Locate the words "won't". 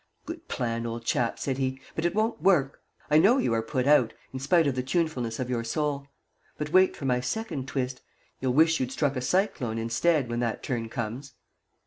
2.15-2.41